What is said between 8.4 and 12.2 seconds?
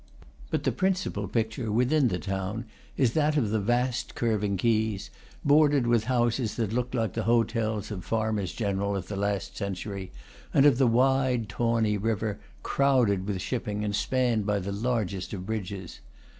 general of the last cen tury, and of the wide, tawny